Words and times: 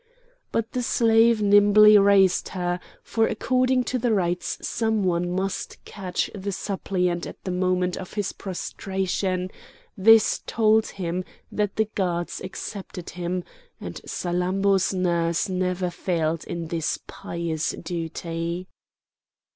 But 0.51 0.71
the 0.71 0.81
slave 0.81 1.43
nimbly 1.43 1.95
raised 1.95 2.47
her, 2.57 2.79
for 3.03 3.27
according 3.27 3.83
to 3.83 3.99
the 3.99 4.11
rites 4.11 4.57
someone 4.59 5.29
must 5.29 5.77
catch 5.85 6.27
the 6.33 6.51
suppliant 6.51 7.27
at 7.27 7.43
the 7.43 7.51
moment 7.51 7.97
of 7.97 8.13
his 8.13 8.33
prostration; 8.33 9.51
this 9.95 10.41
told 10.47 10.87
him 10.87 11.23
that 11.51 11.75
the 11.75 11.85
gods 11.93 12.41
accepted 12.43 13.11
him, 13.11 13.43
and 13.79 14.01
Salammbô's 14.07 14.91
nurse 14.91 15.47
never 15.47 15.91
failed 15.91 16.45
in 16.45 16.69
this 16.69 16.97
pious 17.05 17.69
duty. 17.73 18.67